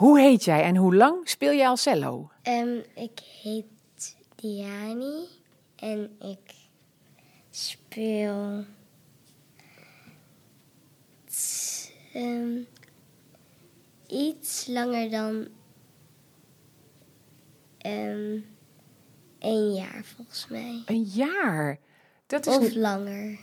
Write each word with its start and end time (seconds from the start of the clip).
Hoe 0.00 0.20
heet 0.20 0.44
jij 0.44 0.62
en 0.62 0.76
hoe 0.76 0.94
lang 0.96 1.28
speel 1.28 1.52
jij 1.52 1.68
al 1.68 1.76
cello? 1.76 2.30
Ehm, 2.42 2.78
ik 2.94 3.20
heet 3.42 4.16
Diani 4.34 5.24
en 5.76 6.16
ik 6.20 6.54
speel 7.50 8.64
ehm, 12.12 12.58
iets 14.06 14.66
langer 14.66 15.10
dan 15.10 15.48
ehm, 17.78 18.38
één 19.38 19.72
jaar 19.74 20.04
volgens 20.16 20.46
mij. 20.48 20.82
Een 20.86 21.02
jaar. 21.02 21.78
Dat 22.26 22.46
is 22.46 22.56
Of 22.56 22.62
niet- 22.62 22.74
langer. 22.74 23.38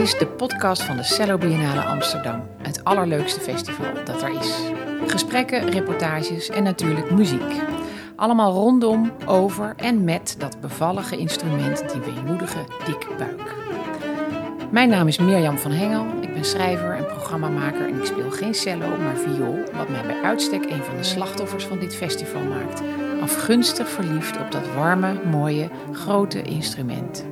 Is 0.00 0.18
de 0.18 0.26
podcast 0.26 0.82
van 0.82 0.96
de 0.96 1.02
Cello 1.02 1.38
Biennale 1.38 1.80
Amsterdam. 1.80 2.42
Het 2.62 2.84
allerleukste 2.84 3.40
festival 3.40 4.04
dat 4.04 4.22
er 4.22 4.38
is. 4.40 4.54
Gesprekken, 5.06 5.70
reportages 5.70 6.48
en 6.48 6.62
natuurlijk 6.62 7.10
muziek. 7.10 7.62
Allemaal 8.16 8.52
rondom, 8.52 9.12
over 9.26 9.74
en 9.76 10.04
met 10.04 10.34
dat 10.38 10.60
bevallige 10.60 11.16
instrument, 11.16 11.84
die 11.92 12.14
weemoedige 12.14 12.58
dikbuik. 12.84 13.54
Mijn 14.70 14.88
naam 14.88 15.08
is 15.08 15.18
Mirjam 15.18 15.58
van 15.58 15.70
Hengel. 15.70 16.06
Ik 16.20 16.32
ben 16.34 16.44
schrijver 16.44 16.96
en 16.96 17.06
programmamaker 17.06 17.88
en 17.88 17.98
ik 17.98 18.04
speel 18.04 18.30
geen 18.30 18.54
cello, 18.54 18.96
maar 18.96 19.16
viool, 19.16 19.58
wat 19.72 19.88
mij 19.88 20.06
bij 20.06 20.22
uitstek 20.22 20.70
een 20.70 20.82
van 20.82 20.96
de 20.96 21.04
slachtoffers 21.04 21.64
van 21.64 21.78
dit 21.78 21.94
festival 21.94 22.42
maakt. 22.42 22.82
Afgunstig 23.22 23.88
verliefd 23.88 24.38
op 24.38 24.50
dat 24.50 24.74
warme, 24.74 25.20
mooie, 25.30 25.70
grote 25.92 26.42
instrument. 26.42 27.24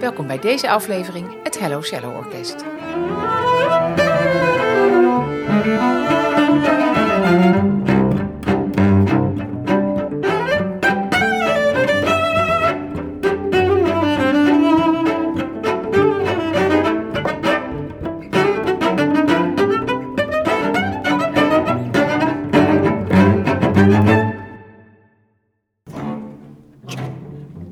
Welkom 0.00 0.26
bij 0.26 0.38
deze 0.38 0.70
aflevering, 0.70 1.42
het 1.42 1.58
Hello 1.58 1.80
Cello 1.80 2.12
Orkest. 2.16 2.64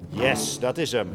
Yes, 0.08 0.58
dat 0.58 0.78
is 0.78 0.92
hem. 0.92 1.08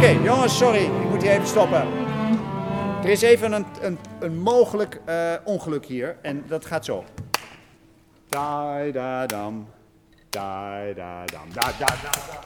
Oké, 0.00 0.08
jongens, 0.08 0.56
sorry. 0.56 0.84
Ik 0.84 1.08
moet 1.10 1.22
hier 1.22 1.30
even 1.30 1.46
stoppen. 1.46 1.86
Er 3.02 3.08
is 3.08 3.22
even 3.22 3.52
een, 3.52 3.66
een, 3.80 3.98
een 4.20 4.38
mogelijk 4.38 5.00
eh, 5.04 5.34
ongeluk 5.44 5.86
hier. 5.86 6.16
En 6.22 6.44
dat 6.46 6.64
gaat 6.66 6.84
zo. 6.84 7.04
Dai 8.28 8.92
da 8.92 9.26
dam. 9.26 9.68
Dai 10.28 10.94
da. 10.94 11.24
Da, 11.24 11.38
da, 11.54 11.70
da, 11.78 11.86
da. 12.10 12.40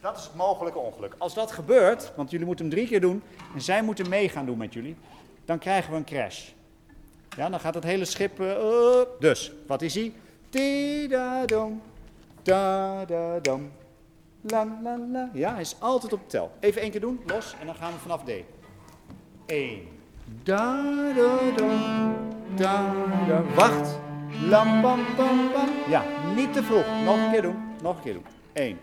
Dat 0.00 0.16
is 0.18 0.24
het 0.24 0.34
mogelijke 0.34 0.78
ongeluk. 0.78 1.14
Als 1.18 1.34
dat 1.34 1.52
gebeurt, 1.52 2.12
want 2.16 2.30
jullie 2.30 2.46
moeten 2.46 2.64
hem 2.64 2.74
drie 2.74 2.86
keer 2.86 3.00
doen. 3.00 3.22
En 3.54 3.60
zij 3.60 3.82
moeten 3.82 4.08
mee 4.08 4.28
gaan 4.28 4.46
doen 4.46 4.58
met 4.58 4.72
jullie. 4.72 4.96
Dan 5.44 5.58
krijgen 5.58 5.90
we 5.90 5.96
een 5.96 6.04
crash. 6.04 6.48
Ja, 7.36 7.48
dan 7.48 7.60
gaat 7.60 7.74
het 7.74 7.84
hele 7.84 8.04
schip. 8.04 8.40
eh, 8.40 9.00
op. 9.00 9.16
dus, 9.20 9.52
wat 9.66 9.82
is 9.82 9.94
hij? 9.94 10.12
Ti 10.50 11.08
da 11.08 11.44
La 14.42 14.66
la 14.82 14.98
la. 15.12 15.30
Ja, 15.32 15.52
hij 15.52 15.60
is 15.60 15.76
altijd 15.78 16.12
op 16.12 16.28
tel. 16.28 16.50
Even 16.60 16.82
één 16.82 16.90
keer 16.90 17.00
doen, 17.00 17.20
los. 17.26 17.54
En 17.60 17.66
dan 17.66 17.74
gaan 17.74 17.92
we 17.92 17.98
vanaf 17.98 18.22
D. 18.24 18.30
1. 19.46 19.78
Da 20.42 20.82
da 21.14 21.38
da. 21.56 22.12
Da 22.56 22.92
da. 23.28 23.42
Wacht. 23.54 23.98
Lam 24.48 24.82
bam 24.82 25.00
bam 25.16 25.52
bam. 25.52 25.68
Ja, 25.88 26.02
niet 26.34 26.52
te 26.52 26.62
vroeg. 26.62 26.84
Nog 27.04 27.16
een 27.16 27.30
keer 27.30 27.42
doen. 27.42 27.56
Nog 27.82 27.96
een 27.96 28.02
keer 28.02 28.12
doen. 28.12 28.24
1. 28.52 28.78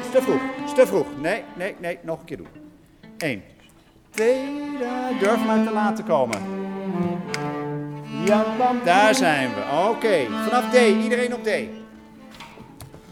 Is 0.00 0.10
te 0.10 0.22
vroeg. 0.22 0.40
Is 0.64 0.72
te 0.74 0.86
vroeg. 0.86 1.06
Nee, 1.20 1.42
nee, 1.56 1.76
nee. 1.78 1.98
Nog 2.02 2.18
een 2.18 2.24
keer 2.24 2.36
doen. 2.36 2.48
1. 3.18 3.42
Durf 5.20 5.46
maar 5.46 5.64
te 5.64 5.70
laat 5.72 5.96
te 5.96 6.02
komen. 6.02 6.38
Daar 8.84 9.14
zijn 9.14 9.50
we. 9.54 9.88
Oké, 9.90 10.26
vanaf 10.44 10.70
D. 10.70 10.74
Iedereen 11.02 11.34
op 11.34 11.44
D. 11.44 11.50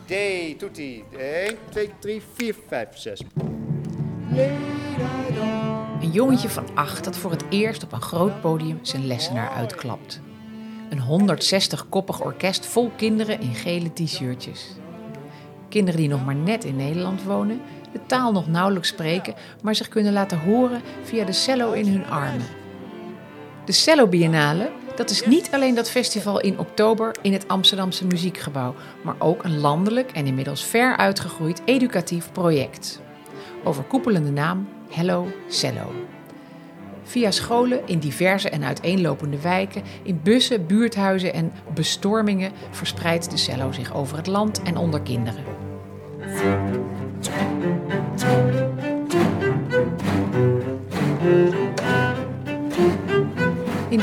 D, 0.07 0.13
toetie. 0.59 1.05
1, 1.19 1.57
2, 1.71 1.91
3, 1.99 2.23
4, 2.35 2.55
5, 2.69 2.89
6. 2.95 3.21
Een 6.01 6.11
jongetje 6.11 6.49
van 6.49 6.65
acht 6.75 7.05
dat 7.05 7.17
voor 7.17 7.31
het 7.31 7.45
eerst 7.49 7.85
op 7.85 7.93
een 7.93 8.03
groot 8.03 8.41
podium 8.41 8.79
zijn 8.83 9.07
lessenaar 9.07 9.49
uitklapt. 9.49 10.21
Een 10.91 11.29
160-koppig 11.29 12.25
orkest 12.25 12.67
vol 12.67 12.91
kinderen 12.97 13.41
in 13.41 13.55
gele 13.55 13.93
t-shirtjes. 13.93 14.67
Kinderen 15.69 16.01
die 16.01 16.09
nog 16.09 16.25
maar 16.25 16.35
net 16.35 16.65
in 16.65 16.77
Nederland 16.77 17.23
wonen, 17.23 17.61
de 17.93 18.01
taal 18.07 18.33
nog 18.33 18.49
nauwelijks 18.49 18.89
spreken, 18.89 19.35
maar 19.63 19.75
zich 19.75 19.89
kunnen 19.89 20.13
laten 20.13 20.39
horen 20.39 20.83
via 21.03 21.25
de 21.25 21.33
cello 21.33 21.73
in 21.73 21.87
hun 21.87 22.07
armen. 22.07 22.47
De 23.65 23.73
Cello 23.73 24.07
Biennale, 24.07 24.71
dat 24.97 25.11
is 25.11 25.27
niet 25.27 25.49
alleen 25.53 25.75
dat 25.75 25.91
festival 25.91 26.41
in 26.41 26.59
oktober 26.59 27.17
in 27.23 27.33
het 27.33 27.49
Amsterdamse 27.49 28.07
Muziekgebouw, 28.07 28.75
maar 29.03 29.15
ook 29.19 29.45
een 29.45 29.59
landelijk 29.59 30.11
en 30.13 30.27
inmiddels 30.27 30.65
ver 30.65 30.97
uitgegroeid 30.97 31.63
educatief 31.65 32.33
project. 32.33 33.01
Overkoepelende 33.65 34.31
naam 34.31 34.69
Hello 34.91 35.27
Cello. 35.49 35.93
Via 37.03 37.31
scholen 37.31 37.81
in 37.87 37.99
diverse 37.99 38.49
en 38.49 38.65
uiteenlopende 38.65 39.41
wijken, 39.41 39.83
in 40.03 40.21
bussen, 40.23 40.67
buurthuizen 40.67 41.33
en 41.33 41.53
bestormingen 41.75 42.53
verspreidt 42.71 43.31
de 43.31 43.37
cello 43.37 43.73
zich 43.73 43.95
over 43.95 44.17
het 44.17 44.27
land 44.27 44.63
en 44.63 44.77
onder 44.77 45.01
kinderen. 45.01 45.64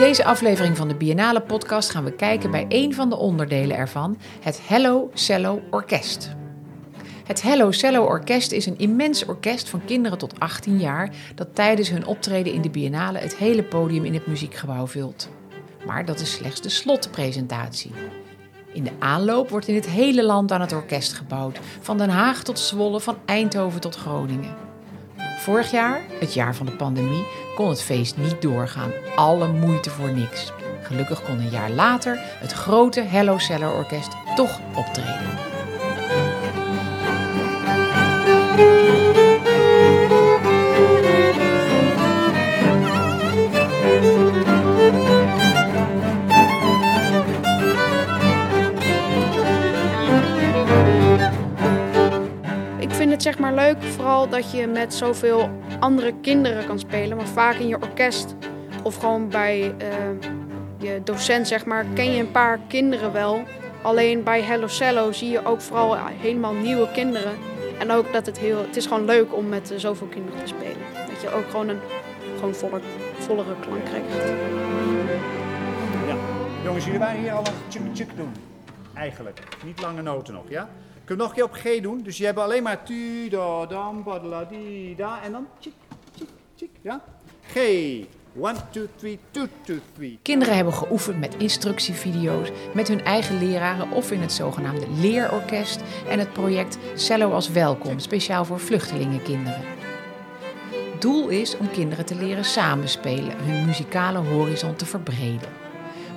Deze 0.02 0.26
aflevering 0.26 0.78
van 0.78 0.88
de 0.88 0.96
Biennale 0.96 1.42
podcast 1.42 1.90
gaan 1.90 2.04
we 2.04 2.12
kijken 2.12 2.52
bij 2.52 2.66
een 2.70 2.94
van 2.94 3.10
de 3.10 3.16
onderdelen 3.16 3.78
ervan, 3.78 4.18
het 4.40 4.60
Hello 4.68 5.10
Cello 5.14 5.62
Orkest. 5.70 6.36
Het 7.26 7.42
Hello 7.42 7.72
Cello 7.72 8.04
Orkest 8.04 8.52
is 8.52 8.66
een 8.66 8.78
immens 8.78 9.26
orkest 9.26 9.70
van 9.70 9.86
kinderen 9.86 10.18
tot 10.18 10.40
18 10.40 10.80
jaar 10.80 11.16
dat 11.36 11.56
tijdens 11.56 11.90
hun 11.90 12.06
optreden 12.06 12.54
in 12.54 12.62
de 12.62 12.70
Biennale 12.70 13.18
het 13.18 13.36
hele 13.36 13.64
podium 13.64 14.06
in 14.06 14.14
het 14.14 14.28
muziekgebouw 14.28 14.88
vult. 14.88 15.30
Maar 15.86 16.06
dat 16.06 16.20
is 16.20 16.32
slechts 16.32 16.62
de 16.62 16.70
slotpresentatie. 16.70 17.92
In 18.74 18.84
de 18.84 18.94
aanloop 19.00 19.50
wordt 19.50 19.68
in 19.68 19.76
het 19.76 19.88
hele 19.88 20.24
land 20.24 20.52
aan 20.52 20.62
het 20.62 20.74
orkest 20.74 21.14
gebouwd, 21.14 21.60
van 21.82 21.98
Den 21.98 22.10
Haag 22.10 22.44
tot 22.44 22.60
Zwolle, 22.60 23.00
van 23.00 23.18
Eindhoven 23.26 23.82
tot 23.82 23.96
Groningen. 23.96 24.71
Vorig 25.42 25.72
jaar, 25.72 26.02
het 26.20 26.34
jaar 26.34 26.56
van 26.56 26.66
de 26.66 26.72
pandemie, 26.72 27.26
kon 27.56 27.70
het 27.70 27.82
feest 27.82 28.18
niet 28.18 28.42
doorgaan. 28.42 28.92
Alle 29.16 29.48
moeite 29.48 29.90
voor 29.90 30.12
niks. 30.12 30.52
Gelukkig 30.82 31.24
kon 31.24 31.40
een 31.40 31.50
jaar 31.50 31.70
later 31.70 32.20
het 32.22 32.52
grote 32.52 33.02
Hello 33.02 33.38
Cello 33.38 33.76
Orkest 33.76 34.16
toch 34.36 34.60
optreden. 34.76 35.30
Het 53.26 53.34
zeg 53.34 53.40
maar 53.40 53.54
leuk, 53.54 53.84
vooral 53.84 54.30
dat 54.30 54.52
je 54.52 54.68
met 54.68 54.94
zoveel 54.94 55.50
andere 55.80 56.14
kinderen 56.22 56.66
kan 56.66 56.80
spelen. 56.80 57.18
Want 57.18 57.30
vaak 57.30 57.56
in 57.56 57.68
je 57.68 57.82
orkest 57.82 58.36
of 58.84 58.96
gewoon 58.96 59.30
bij 59.30 59.76
eh, 59.78 59.88
je 60.78 61.02
docent, 61.04 61.48
zeg 61.48 61.66
maar, 61.66 61.86
ken 61.94 62.12
je 62.12 62.20
een 62.20 62.32
paar 62.32 62.60
kinderen 62.68 63.14
wel. 63.14 63.44
Alleen 63.82 64.24
bij 64.24 64.42
Hello 64.42 64.68
Cello 64.68 65.12
zie 65.12 65.30
je 65.30 65.46
ook 65.46 65.62
vooral 65.62 65.98
helemaal 65.98 66.54
nieuwe 66.54 66.92
kinderen. 66.92 67.32
En 67.80 67.92
ook 67.92 68.14
dat 68.14 68.26
het 68.26 68.38
heel, 68.38 68.58
het 68.58 68.76
is 68.76 68.86
gewoon 68.86 69.06
leuk 69.06 69.36
om 69.36 69.50
met 69.50 69.74
zoveel 69.76 70.08
kinderen 70.08 70.40
te 70.40 70.48
spelen. 70.48 70.82
Dat 71.10 71.22
je 71.22 71.34
ook 71.34 71.50
gewoon 71.50 71.68
een 71.70 71.80
gewoon 72.36 72.56
volle, 72.56 72.80
vollere 73.18 73.56
klank 73.60 73.86
krijgt. 73.86 74.08
Ja. 76.08 76.16
Jongens, 76.64 76.86
jullie 76.86 77.00
waren 77.00 77.22
hier 77.22 77.32
al 77.32 77.46
een 77.46 77.54
tjuk 77.68 77.96
tjuk 77.96 78.16
doen. 78.16 78.32
Eigenlijk. 78.94 79.40
Niet 79.66 79.82
lange 79.82 80.02
noten 80.02 80.34
nog, 80.34 80.44
ja? 80.50 80.70
Kunnen 81.12 81.30
we 81.30 81.36
nog 81.36 81.46
een 81.46 81.62
keer 81.62 81.74
op 81.74 81.80
G 81.80 81.84
doen? 81.84 82.04
Dus 82.04 82.18
je 82.18 82.26
hebt 82.26 82.38
alleen 82.38 82.64
maar 82.64 82.84
tu, 82.84 83.30
da, 83.30 83.66
dam, 83.66 84.04
badla, 84.04 84.44
di, 84.44 84.96
da. 84.96 85.24
En 85.24 85.32
dan 85.32 85.48
tjik, 85.60 85.74
tjik, 86.16 86.28
tjik, 86.56 86.70
ja? 86.82 87.04
G. 87.48 87.56
1, 87.56 88.08
2, 88.72 88.88
3, 88.96 89.20
2, 89.32 89.48
2, 89.64 89.80
3. 89.94 90.20
Kinderen 90.22 90.56
hebben 90.56 90.74
geoefend 90.74 91.20
met 91.20 91.36
instructievideo's, 91.38 92.52
met 92.74 92.88
hun 92.88 93.04
eigen 93.04 93.38
leraren 93.38 93.92
of 93.92 94.12
in 94.12 94.22
het 94.22 94.32
zogenaamde 94.32 94.86
leerorkest 94.90 95.82
en 96.10 96.20
het 96.20 96.34
project 96.34 96.78
Cello 96.96 97.32
als 97.32 97.50
Welkom, 97.50 98.00
speciaal 98.00 98.46
voor 98.46 98.60
vluchtelingenkinderen. 98.60 99.64
Doel 101.00 101.28
is 101.28 101.58
om 101.58 101.72
kinderen 101.72 102.06
te 102.06 102.16
leren 102.16 102.46
samenspelen, 102.46 103.38
hun 103.38 103.66
muzikale 103.66 104.18
horizon 104.18 104.76
te 104.76 104.86
verbreden. 104.86 105.50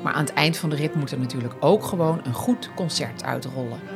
Maar 0.02 0.12
aan 0.12 0.24
het 0.24 0.34
eind 0.34 0.56
van 0.56 0.70
de 0.70 0.76
rit 0.76 0.94
moet 0.94 1.10
er 1.10 1.18
natuurlijk 1.18 1.54
ook 1.60 1.84
gewoon 1.84 2.20
een 2.24 2.34
goed 2.34 2.70
concert 2.74 3.24
uitrollen. 3.24 3.93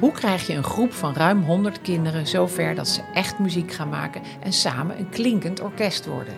Hoe 0.00 0.12
krijg 0.12 0.46
je 0.46 0.54
een 0.54 0.64
groep 0.64 0.92
van 0.92 1.14
ruim 1.14 1.42
100 1.42 1.80
kinderen 1.80 2.26
zover 2.26 2.74
dat 2.74 2.88
ze 2.88 3.02
echt 3.14 3.38
muziek 3.38 3.72
gaan 3.72 3.88
maken 3.88 4.22
en 4.42 4.52
samen 4.52 4.98
een 4.98 5.08
klinkend 5.08 5.60
orkest 5.60 6.06
worden? 6.06 6.34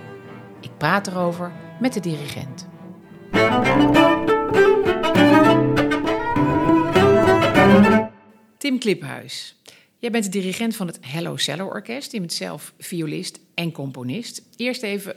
Ik 0.61 0.71
praat 0.77 1.07
erover 1.07 1.53
met 1.81 1.93
de 1.93 2.01
dirigent. 2.01 2.67
Tim 8.59 8.79
Kliphuis. 8.79 9.63
Jij 9.99 10.11
bent 10.11 10.25
de 10.25 10.31
dirigent 10.31 10.77
van 10.77 10.87
het 10.87 10.99
Hello 11.01 11.37
Cello 11.37 11.67
Orkest. 11.67 12.13
Je 12.13 12.21
bent 12.21 12.33
zelf 12.33 12.73
violist 12.79 13.41
en 13.55 13.73
componist. 13.73 14.43
Eerst 14.57 14.83
even, 14.83 15.17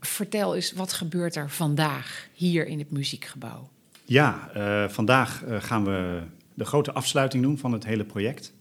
vertel 0.00 0.54
eens, 0.54 0.72
wat 0.72 0.92
gebeurt 0.92 1.36
er 1.36 1.50
vandaag 1.50 2.28
hier 2.32 2.66
in 2.66 2.78
het 2.78 2.90
muziekgebouw? 2.90 3.68
Ja, 4.04 4.50
uh, 4.56 4.88
vandaag 4.88 5.42
uh, 5.44 5.62
gaan 5.62 5.84
we 5.84 6.22
de 6.54 6.64
grote 6.64 6.92
afsluiting 6.92 7.42
doen 7.42 7.58
van 7.58 7.72
het 7.72 7.84
hele 7.84 8.04
project. 8.04 8.52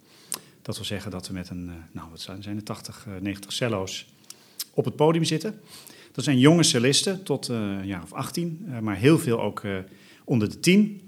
Dat 0.61 0.75
wil 0.75 0.85
zeggen 0.85 1.11
dat 1.11 1.27
we 1.27 1.33
met 1.33 1.49
een, 1.49 1.65
uh, 1.65 1.73
nou 1.91 2.09
wat 2.09 2.21
zijn, 2.21 2.55
er 2.55 2.63
80, 2.63 3.07
90 3.21 3.51
cello's 3.51 4.07
op 4.73 4.85
het 4.85 4.95
podium 4.95 5.23
zitten. 5.23 5.61
Dat 6.11 6.23
zijn 6.23 6.39
jonge 6.39 6.63
cellisten 6.63 7.23
tot 7.23 7.47
een 7.47 7.85
jaar 7.85 8.03
of 8.03 8.13
18, 8.13 8.67
maar 8.81 8.95
heel 8.95 9.19
veel 9.19 9.41
ook 9.41 9.63
onder 10.23 10.49
de 10.49 10.59
10. 10.59 11.01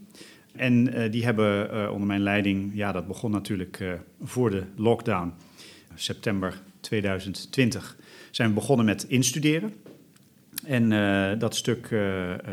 En 0.52 1.12
die 1.12 1.24
hebben 1.24 1.92
onder 1.92 2.08
mijn 2.08 2.22
leiding, 2.22 2.72
ja, 2.74 2.92
dat 2.92 3.08
begon 3.08 3.32
natuurlijk 3.32 4.00
voor 4.22 4.50
de 4.50 4.64
lockdown, 4.76 5.34
september 5.96 6.62
2020, 6.80 7.98
zijn 8.32 8.48
we 8.50 8.56
begonnen 8.56 8.86
met 8.86 9.04
instuderen. 9.04 9.74
En 10.64 10.90
dat 11.40 11.56
stuk 11.56 11.90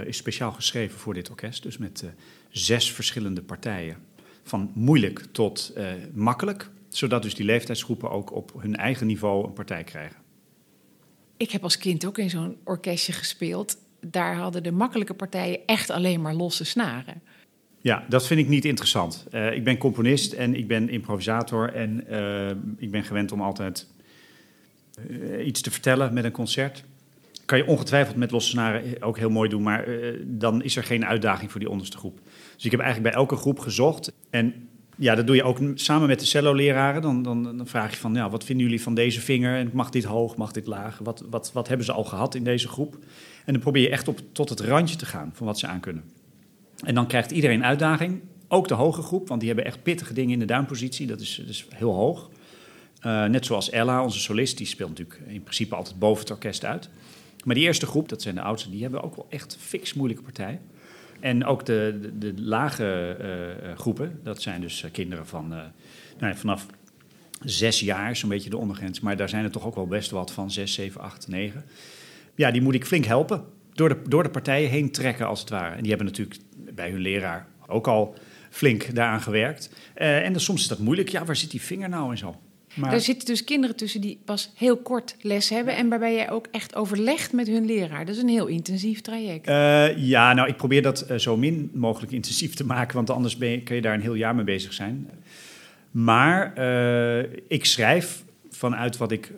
is 0.04 0.16
speciaal 0.16 0.52
geschreven 0.52 0.98
voor 0.98 1.14
dit 1.14 1.30
orkest, 1.30 1.62
dus 1.62 1.78
met 1.78 2.04
zes 2.50 2.92
verschillende 2.92 3.42
partijen. 3.42 3.96
Van 4.42 4.70
moeilijk 4.74 5.26
tot 5.32 5.72
makkelijk, 6.12 6.70
zodat 6.88 7.22
dus 7.22 7.34
die 7.34 7.44
leeftijdsgroepen 7.44 8.10
ook 8.10 8.34
op 8.34 8.52
hun 8.58 8.76
eigen 8.76 9.06
niveau 9.06 9.46
een 9.46 9.52
partij 9.52 9.84
krijgen. 9.84 10.16
Ik 11.36 11.50
heb 11.50 11.62
als 11.62 11.78
kind 11.78 12.06
ook 12.06 12.18
in 12.18 12.30
zo'n 12.30 12.56
orkestje 12.64 13.12
gespeeld. 13.12 13.76
Daar 14.00 14.36
hadden 14.36 14.62
de 14.62 14.72
makkelijke 14.72 15.14
partijen 15.14 15.60
echt 15.66 15.90
alleen 15.90 16.20
maar 16.20 16.34
losse 16.34 16.64
snaren. 16.64 17.22
Ja, 17.80 18.04
dat 18.08 18.26
vind 18.26 18.40
ik 18.40 18.48
niet 18.48 18.64
interessant. 18.64 19.26
Uh, 19.32 19.52
ik 19.54 19.64
ben 19.64 19.78
componist 19.78 20.32
en 20.32 20.54
ik 20.54 20.66
ben 20.66 20.88
improvisator 20.88 21.74
en 21.74 22.04
uh, 22.10 22.50
ik 22.76 22.90
ben 22.90 23.04
gewend 23.04 23.32
om 23.32 23.42
altijd 23.42 23.86
iets 25.44 25.60
te 25.60 25.70
vertellen 25.70 26.14
met 26.14 26.24
een 26.24 26.30
concert. 26.30 26.84
Kan 27.50 27.58
je 27.58 27.66
ongetwijfeld 27.66 28.16
met 28.16 28.30
losse 28.30 28.50
snaren 28.50 29.02
ook 29.02 29.18
heel 29.18 29.30
mooi 29.30 29.48
doen, 29.48 29.62
maar 29.62 29.84
dan 30.24 30.62
is 30.62 30.76
er 30.76 30.84
geen 30.84 31.06
uitdaging 31.06 31.50
voor 31.50 31.60
die 31.60 31.70
onderste 31.70 31.96
groep. 31.96 32.20
Dus 32.54 32.64
ik 32.64 32.70
heb 32.70 32.80
eigenlijk 32.80 33.12
bij 33.12 33.20
elke 33.22 33.36
groep 33.36 33.58
gezocht 33.58 34.12
en 34.30 34.68
ja, 34.96 35.14
dat 35.14 35.26
doe 35.26 35.36
je 35.36 35.42
ook 35.42 35.58
samen 35.74 36.08
met 36.08 36.20
de 36.20 36.26
cello-leraren. 36.26 37.02
Dan, 37.02 37.22
dan, 37.22 37.42
dan, 37.42 37.66
vraag 37.66 37.90
je 37.90 37.96
van, 37.96 38.14
ja, 38.14 38.30
wat 38.30 38.44
vinden 38.44 38.66
jullie 38.66 38.82
van 38.82 38.94
deze 38.94 39.20
vinger? 39.20 39.56
En 39.56 39.70
mag 39.72 39.90
dit 39.90 40.04
hoog, 40.04 40.36
mag 40.36 40.52
dit 40.52 40.66
laag? 40.66 40.98
Wat, 40.98 41.24
wat, 41.30 41.52
wat 41.52 41.68
hebben 41.68 41.86
ze 41.86 41.92
al 41.92 42.04
gehad 42.04 42.34
in 42.34 42.44
deze 42.44 42.68
groep? 42.68 42.98
En 43.44 43.52
dan 43.52 43.62
probeer 43.62 43.82
je 43.82 43.90
echt 43.90 44.08
op, 44.08 44.20
tot 44.32 44.48
het 44.48 44.60
randje 44.60 44.96
te 44.96 45.06
gaan 45.06 45.30
van 45.34 45.46
wat 45.46 45.58
ze 45.58 45.66
aan 45.66 45.80
kunnen. 45.80 46.04
En 46.84 46.94
dan 46.94 47.06
krijgt 47.06 47.30
iedereen 47.30 47.64
uitdaging. 47.64 48.20
Ook 48.48 48.68
de 48.68 48.74
hoge 48.74 49.02
groep, 49.02 49.28
want 49.28 49.40
die 49.40 49.48
hebben 49.48 49.66
echt 49.66 49.82
pittige 49.82 50.14
dingen 50.14 50.32
in 50.32 50.38
de 50.38 50.44
duimpositie. 50.44 51.06
Dat 51.06 51.20
is, 51.20 51.36
dat 51.36 51.48
is 51.48 51.66
heel 51.68 51.92
hoog. 51.92 52.30
Uh, 53.06 53.24
net 53.24 53.46
zoals 53.46 53.70
Ella, 53.70 54.02
onze 54.02 54.20
solist, 54.20 54.56
die 54.56 54.66
speelt 54.66 54.88
natuurlijk 54.88 55.20
in 55.26 55.42
principe 55.42 55.74
altijd 55.74 55.98
boven 55.98 56.20
het 56.20 56.30
orkest 56.30 56.64
uit. 56.64 56.90
Maar 57.44 57.54
die 57.54 57.64
eerste 57.64 57.86
groep, 57.86 58.08
dat 58.08 58.22
zijn 58.22 58.34
de 58.34 58.40
oudsten, 58.40 58.70
die 58.70 58.82
hebben 58.82 59.02
ook 59.02 59.16
wel 59.16 59.26
echt 59.28 59.56
fix 59.60 59.94
moeilijke 59.94 60.22
partijen. 60.22 60.60
En 61.20 61.44
ook 61.44 61.66
de, 61.66 62.10
de, 62.18 62.32
lage 62.36 63.16
uh, 63.62 63.78
groepen, 63.78 64.20
dat 64.22 64.42
zijn 64.42 64.60
dus 64.60 64.84
kinderen 64.92 65.26
van 65.26 65.54
nou 66.18 66.36
vanaf 66.36 66.66
zes 67.44 67.80
jaar, 67.80 68.16
zo'n 68.16 68.28
beetje 68.28 68.50
de 68.50 68.56
ondergrens. 68.56 69.00
Maar 69.00 69.16
daar 69.16 69.28
zijn 69.28 69.44
er 69.44 69.50
toch 69.50 69.66
ook 69.66 69.74
wel 69.74 69.86
best 69.86 70.10
wat 70.10 70.32
van, 70.32 70.50
zes, 70.50 70.74
zeven, 70.74 71.00
acht, 71.00 71.28
negen. 71.28 71.64
Ja, 72.34 72.50
die 72.50 72.62
moet 72.62 72.74
ik 72.74 72.86
flink 72.86 73.04
helpen. 73.04 73.44
Door 73.72 73.88
de, 73.88 74.02
door 74.08 74.22
de 74.22 74.30
partijen 74.30 74.70
heen 74.70 74.90
trekken, 74.90 75.26
als 75.26 75.40
het 75.40 75.50
ware. 75.50 75.74
En 75.74 75.80
die 75.80 75.88
hebben 75.88 76.06
natuurlijk 76.06 76.40
bij 76.56 76.90
hun 76.90 77.00
leraar 77.00 77.46
ook 77.66 77.88
al 77.88 78.14
flink 78.50 78.94
daaraan 78.94 79.22
gewerkt. 79.22 79.70
En 79.94 80.32
dan, 80.32 80.40
soms 80.40 80.60
is 80.60 80.68
dat 80.68 80.78
moeilijk. 80.78 81.08
Ja, 81.08 81.24
waar 81.24 81.36
zit 81.36 81.50
die 81.50 81.60
vinger 81.60 81.88
nou 81.88 82.10
en 82.10 82.18
zo? 82.18 82.40
Maar... 82.74 82.92
Er 82.92 83.00
zitten 83.00 83.26
dus 83.26 83.44
kinderen 83.44 83.76
tussen 83.76 84.00
die 84.00 84.18
pas 84.24 84.50
heel 84.54 84.76
kort 84.76 85.16
les 85.20 85.48
hebben 85.48 85.76
en 85.76 85.88
waarbij 85.88 86.14
jij 86.14 86.30
ook 86.30 86.46
echt 86.50 86.74
overlegt 86.74 87.32
met 87.32 87.46
hun 87.46 87.64
leraar. 87.64 88.06
Dat 88.06 88.14
is 88.14 88.22
een 88.22 88.28
heel 88.28 88.46
intensief 88.46 89.00
traject. 89.00 89.48
Uh, 89.48 89.96
ja, 89.96 90.32
nou, 90.32 90.48
ik 90.48 90.56
probeer 90.56 90.82
dat 90.82 91.06
uh, 91.10 91.18
zo 91.18 91.36
min 91.36 91.70
mogelijk 91.74 92.12
intensief 92.12 92.54
te 92.54 92.64
maken, 92.64 92.94
want 92.94 93.10
anders 93.10 93.36
ben 93.36 93.48
je, 93.48 93.62
kun 93.62 93.74
je 93.74 93.82
daar 93.82 93.94
een 93.94 94.00
heel 94.00 94.14
jaar 94.14 94.34
mee 94.34 94.44
bezig 94.44 94.72
zijn. 94.72 95.10
Maar 95.90 96.52
ik 97.48 97.64
schrijf 97.64 98.24
vanuit 98.50 98.96
wat 98.96 99.10
ik 99.10 99.32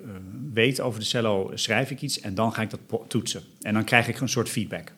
weet 0.52 0.80
over 0.80 1.00
de 1.00 1.06
cello, 1.06 1.50
schrijf 1.54 1.90
ik 1.90 2.02
iets 2.02 2.20
en 2.20 2.34
dan 2.34 2.52
ga 2.52 2.62
ik 2.62 2.70
dat 2.70 2.80
toetsen. 3.08 3.42
En 3.60 3.74
dan 3.74 3.84
krijg 3.84 4.08
ik 4.08 4.20
een 4.20 4.28
soort 4.28 4.48
feedback. 4.48 4.92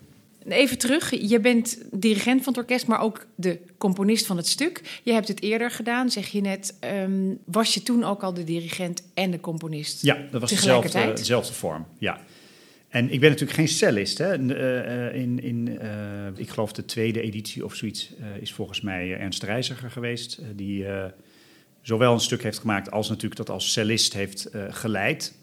Even 0.48 0.78
terug, 0.78 1.28
je 1.28 1.40
bent 1.40 1.78
dirigent 1.92 2.42
van 2.42 2.52
het 2.52 2.62
orkest, 2.62 2.86
maar 2.86 3.00
ook 3.00 3.26
de 3.34 3.58
componist 3.78 4.26
van 4.26 4.36
het 4.36 4.46
stuk. 4.46 5.00
Je 5.02 5.12
hebt 5.12 5.28
het 5.28 5.42
eerder 5.42 5.70
gedaan, 5.70 6.10
zeg 6.10 6.26
je 6.26 6.40
net. 6.40 6.78
Um, 6.80 7.38
was 7.44 7.74
je 7.74 7.82
toen 7.82 8.04
ook 8.04 8.22
al 8.22 8.34
de 8.34 8.44
dirigent 8.44 9.02
en 9.14 9.30
de 9.30 9.40
componist? 9.40 10.02
Ja, 10.02 10.18
dat 10.30 10.40
was 10.40 10.50
dezelfde, 10.50 11.12
dezelfde 11.12 11.52
vorm. 11.52 11.86
Ja. 11.98 12.20
En 12.88 13.10
ik 13.10 13.20
ben 13.20 13.30
natuurlijk 13.30 13.58
geen 13.58 13.68
cellist. 13.68 14.18
Hè. 14.18 14.38
Uh, 14.38 15.20
in, 15.20 15.42
in 15.42 15.66
uh, 15.82 15.86
ik 16.36 16.50
geloof 16.50 16.72
de 16.72 16.84
tweede 16.84 17.20
editie 17.20 17.64
of 17.64 17.74
zoiets 17.74 18.12
uh, 18.20 18.26
is 18.42 18.52
volgens 18.52 18.80
mij 18.80 19.16
Ernst 19.18 19.42
Reiziger 19.42 19.90
geweest. 19.90 20.40
die 20.54 20.86
zowel 21.82 22.12
een 22.12 22.20
stuk 22.20 22.42
heeft 22.42 22.58
gemaakt 22.58 22.90
als 22.90 23.08
natuurlijk 23.08 23.36
dat 23.36 23.50
als 23.50 23.72
cellist 23.72 24.12
heeft 24.12 24.48
geleid. 24.68 25.34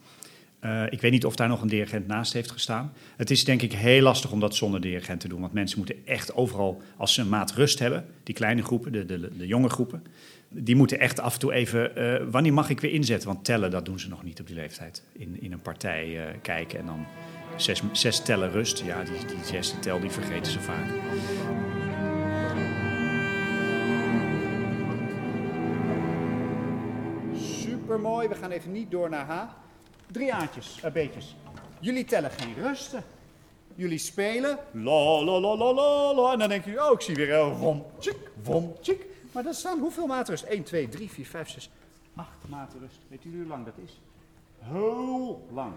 Uh, 0.65 0.84
ik 0.89 1.01
weet 1.01 1.12
niet 1.12 1.25
of 1.25 1.36
daar 1.36 1.48
nog 1.48 1.62
een 1.62 1.68
dirigent 1.68 2.08
naast 2.08 2.34
heeft 2.34 2.51
gestaan. 2.51 2.94
Het 3.15 3.32
is 3.32 3.44
denk 3.44 3.62
ik 3.62 3.74
heel 3.74 4.01
lastig 4.01 4.32
om 4.32 4.39
dat 4.39 4.56
zonder 4.56 4.82
dirigent 4.82 5.20
te 5.20 5.27
doen. 5.27 5.41
Want 5.41 5.53
mensen 5.53 5.77
moeten 5.77 5.96
echt 6.06 6.36
overal, 6.36 6.82
als 6.98 7.13
ze 7.13 7.22
een 7.22 7.30
maat 7.30 7.51
rust 7.51 7.80
hebben, 7.80 8.06
die 8.24 8.36
kleine 8.36 8.63
groepen, 8.63 8.91
de, 8.91 9.06
de, 9.06 9.38
de 9.38 9.48
jonge 9.48 9.70
groepen, 9.70 10.03
die 10.50 10.75
moeten 10.75 11.00
echt 11.00 11.20
af 11.20 11.34
en 11.34 11.39
toe 11.39 11.53
even, 11.53 11.91
uh, 11.98 12.30
wanneer 12.32 12.53
mag 12.53 12.70
ik 12.70 12.80
weer 12.80 12.91
inzetten? 12.91 13.27
Want 13.27 13.46
tellen, 13.46 13.72
dat 13.72 13.86
doen 13.86 14.00
ze 14.00 14.10
nog 14.10 14.24
niet 14.24 14.39
op 14.39 14.48
die 14.48 14.56
leeftijd. 14.56 15.03
In, 15.12 15.41
in 15.41 15.51
een 15.51 15.62
partij 15.62 16.08
uh, 16.08 16.24
kijken 16.41 16.80
en 16.80 16.86
dan 16.86 17.06
zes, 17.56 17.82
zes 17.91 18.20
tellen 18.20 18.51
rust. 18.51 18.84
Ja, 18.86 19.03
die, 19.03 19.25
die 19.25 19.46
zesde 19.46 19.80
tel, 19.80 20.00
die 20.00 20.10
vergeten 20.10 20.51
ze 20.51 20.60
vaak. 20.60 20.86
Super 27.36 28.00
mooi, 28.00 28.27
we 28.27 28.36
gaan 28.36 28.51
even 28.51 28.72
niet 28.72 28.91
door 28.91 29.10
naar 29.10 29.25
H. 29.25 29.61
Drie 30.12 30.34
aantjes, 30.34 30.82
uh, 30.86 30.91
beetjes. 30.91 31.36
Jullie 31.80 32.06
tellen 32.06 32.32
geen 32.32 32.53
rusten. 32.53 33.03
Jullie 33.75 33.98
spelen. 33.98 34.58
La 34.72 35.24
la 35.24 35.39
la 35.39 35.56
la 35.56 35.74
la 35.74 36.13
la. 36.13 36.32
En 36.32 36.39
dan 36.39 36.50
denk 36.50 36.65
je, 36.65 36.86
oh, 36.86 36.91
ik 36.91 37.01
zie 37.01 37.15
weer 37.15 37.34
een 37.34 37.58
rom, 37.58 37.86
tjik, 38.00 38.32
wom, 38.44 38.75
tjik. 38.82 39.06
Maar 39.32 39.46
er 39.46 39.53
staan 39.53 39.80
hoeveel 39.80 40.08
maten 40.08 40.34
rust? 40.34 40.44
1, 40.44 40.63
2, 40.63 40.89
3, 40.89 41.10
4, 41.10 41.25
5, 41.25 41.50
6, 41.50 41.70
8 42.15 42.30
maten 42.48 42.80
rust. 42.80 42.98
Weet 43.08 43.24
jullie 43.24 43.39
hoe 43.39 43.48
lang 43.48 43.65
dat 43.65 43.74
is? 43.86 44.01
Heel 44.60 45.48
lang. 45.53 45.74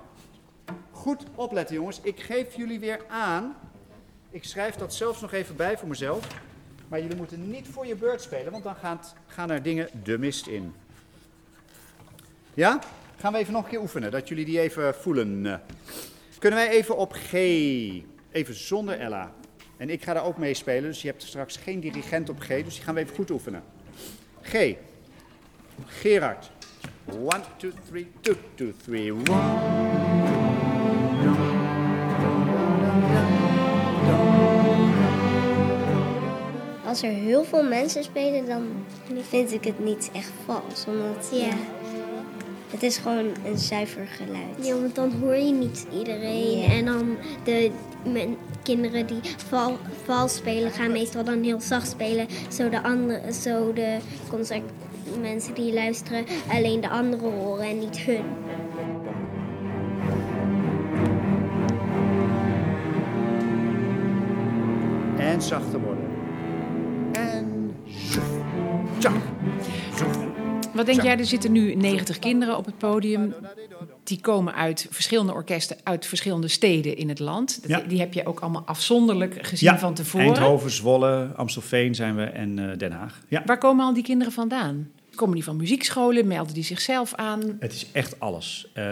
Goed 0.91 1.25
opletten, 1.35 1.75
jongens. 1.75 2.00
Ik 2.00 2.21
geef 2.21 2.57
jullie 2.57 2.81
weer 2.81 3.00
aan. 3.09 3.57
Ik 4.31 4.45
schrijf 4.45 4.75
dat 4.75 4.95
zelfs 4.95 5.21
nog 5.21 5.33
even 5.33 5.57
bij 5.57 5.79
voor 5.79 5.88
mezelf. 5.88 6.26
Maar 6.88 7.00
jullie 7.00 7.17
moeten 7.17 7.50
niet 7.50 7.69
voor 7.69 7.87
je 7.87 7.95
beurt 7.95 8.23
spelen, 8.23 8.53
want 8.53 8.64
dan 8.64 8.75
gaan, 8.75 9.00
gaan 9.26 9.50
er 9.50 9.62
dingen 9.62 9.88
de 10.03 10.19
mist 10.19 10.47
in. 10.47 10.75
Ja? 12.55 12.79
Gaan 13.25 13.33
we 13.33 13.38
even 13.38 13.52
nog 13.52 13.64
een 13.64 13.71
keer 13.71 13.81
oefenen, 13.81 14.11
dat 14.11 14.28
jullie 14.28 14.45
die 14.45 14.61
even 14.61 14.95
voelen. 14.95 15.61
Kunnen 16.38 16.59
wij 16.59 16.69
even 16.69 16.97
op 16.97 17.12
G, 17.12 17.33
even 18.33 18.54
zonder 18.54 18.99
Ella. 18.99 19.33
En 19.76 19.90
ik 19.90 20.02
ga 20.02 20.12
daar 20.12 20.25
ook 20.25 20.38
mee 20.38 20.54
spelen, 20.54 20.83
dus 20.83 21.02
je 21.02 21.09
hebt 21.09 21.23
straks 21.23 21.57
geen 21.57 21.81
dirigent 21.81 22.28
op 22.28 22.40
G, 22.40 22.47
dus 22.47 22.75
die 22.75 22.83
gaan 22.83 22.95
we 22.95 23.00
even 23.00 23.14
goed 23.14 23.31
oefenen. 23.31 23.62
G. 24.43 24.75
Gerard. 25.87 26.50
One, 27.04 27.40
two, 27.57 27.71
three, 27.88 28.11
two, 28.21 28.35
two, 28.54 28.73
three, 28.85 29.12
one. 29.12 29.31
Als 36.87 37.02
er 37.02 37.11
heel 37.11 37.45
veel 37.45 37.62
mensen 37.62 38.04
spelen, 38.04 38.47
dan 38.47 38.87
vind 39.28 39.52
ik 39.52 39.64
het 39.64 39.78
niet 39.78 40.11
echt 40.12 40.33
vals. 40.45 40.87
Omdat 40.87 41.31
ja. 41.33 41.84
Het 42.75 42.83
is 42.83 42.97
gewoon 42.97 43.26
een 43.45 43.59
zuiver 43.59 44.07
geluid. 44.07 44.66
Ja, 44.66 44.75
want 44.75 44.95
dan 44.95 45.12
hoor 45.21 45.35
je 45.37 45.52
niet 45.52 45.87
iedereen. 45.99 46.71
En 46.71 46.85
dan 46.85 47.16
de 47.45 47.71
men- 48.12 48.37
kinderen 48.62 49.07
die 49.07 49.21
val, 49.37 49.78
vals 50.04 50.35
spelen, 50.35 50.71
gaan 50.71 50.93
meestal 50.93 51.25
dan 51.25 51.43
heel 51.43 51.61
zacht 51.61 51.88
spelen. 51.90 52.26
Zo 52.49 52.69
de, 52.69 52.83
andere, 52.83 53.33
zo 53.33 53.73
de 53.73 53.99
concert, 54.28 54.62
mensen 55.21 55.54
die 55.54 55.73
luisteren 55.73 56.25
alleen 56.50 56.81
de 56.81 56.88
anderen 56.88 57.33
horen 57.33 57.64
en 57.64 57.78
niet 57.78 57.99
hun. 57.99 58.25
En 65.19 65.43
zachter 65.43 65.81
worden. 65.81 66.13
Wat 70.75 70.87
denk 70.87 71.02
jij, 71.02 71.19
er 71.19 71.25
zitten 71.26 71.52
nu 71.52 71.75
90 71.75 72.19
kinderen 72.19 72.57
op 72.57 72.64
het 72.64 72.78
podium. 72.78 73.35
Die 74.04 74.21
komen 74.21 74.54
uit 74.54 74.87
verschillende 74.90 75.33
orkesten, 75.33 75.76
uit 75.83 76.07
verschillende 76.07 76.49
steden 76.49 76.97
in 76.97 77.09
het 77.09 77.19
land. 77.19 77.59
Dat- 77.61 77.71
Ja. 77.71 77.88
Die 77.88 77.99
heb 78.00 78.12
je 78.12 78.26
ook 78.26 78.40
allemaal 78.40 78.62
afzonderlijk 78.66 79.47
gezien 79.47 79.71
Ja, 79.71 79.78
van 79.78 79.95
tevoren. 79.95 80.26
Eindhoven, 80.26 80.71
Zwolle, 80.71 81.28
Amstelveen 81.37 81.95
zijn 81.95 82.16
we 82.16 82.23
en 82.23 82.71
eh, 82.71 82.78
Den 82.78 82.93
Haag. 82.93 83.21
Ja. 83.28 83.43
Waar 83.47 83.59
komen 83.59 83.85
al 83.85 83.95
die 83.95 84.02
kinderen 84.02 84.33
vandaan? 84.33 84.90
Komen 85.14 85.35
die 85.35 85.45
van 85.45 85.57
muziekscholen? 85.57 86.26
Melden 86.26 86.54
die 86.54 86.62
zichzelf 86.64 87.14
aan? 87.14 87.57
Het 87.61 87.73
is 87.73 87.87
echt 87.93 88.21
alles. 88.21 88.71
Eh, 88.73 88.85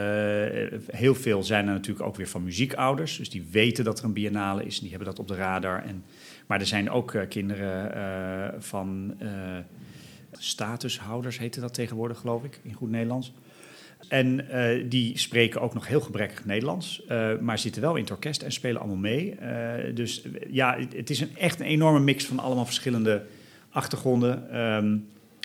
heel 0.86 1.14
veel 1.14 1.42
zijn 1.42 1.66
er 1.66 1.72
natuurlijk 1.72 2.06
ook 2.06 2.16
weer 2.16 2.28
van 2.28 2.42
muziekouders. 2.44 3.16
Dus 3.16 3.30
die 3.30 3.46
weten 3.50 3.84
dat 3.84 3.98
er 3.98 4.04
een 4.04 4.12
biennale 4.12 4.64
is 4.64 4.74
en 4.74 4.80
die 4.80 4.90
hebben 4.90 5.08
dat 5.08 5.18
op 5.18 5.28
de 5.28 5.34
radar. 5.34 5.82
En, 5.86 6.04
maar 6.46 6.60
er 6.60 6.66
zijn 6.66 6.90
ook 6.90 7.14
eh, 7.14 7.28
kinderen 7.28 8.62
van 8.62 9.14
statushouders, 10.38 11.38
heette 11.38 11.60
dat 11.60 11.74
tegenwoordig, 11.74 12.18
geloof 12.18 12.44
ik, 12.44 12.60
in 12.62 12.72
goed 12.72 12.90
Nederlands. 12.90 13.32
En 14.08 14.48
eh, 14.48 14.84
die 14.88 15.18
spreken 15.18 15.60
ook 15.60 15.74
nog 15.74 15.86
heel 15.86 16.00
gebrekkig 16.00 16.44
Nederlands, 16.44 17.04
eh, 17.06 17.38
maar 17.38 17.58
zitten 17.58 17.82
wel 17.82 17.94
in 17.94 18.02
het 18.02 18.10
orkest 18.10 18.42
en 18.42 18.52
spelen 18.52 18.80
allemaal 18.80 18.96
mee. 18.96 19.34
Eh, 19.34 19.94
dus 19.94 20.22
ja, 20.50 20.76
het, 20.78 20.92
het 20.92 21.10
is 21.10 21.20
een, 21.20 21.36
echt 21.36 21.60
een 21.60 21.66
enorme 21.66 22.00
mix 22.00 22.24
van 22.24 22.38
allemaal 22.38 22.64
verschillende 22.64 23.24
achtergronden. 23.70 24.50
Ehm, 24.50 24.96